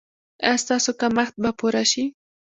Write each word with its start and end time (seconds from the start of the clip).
ایا 0.45 0.55
ستاسو 0.63 0.91
کمښت 1.01 1.35
به 1.43 1.51
پوره 1.59 1.83
شي؟ 1.91 2.03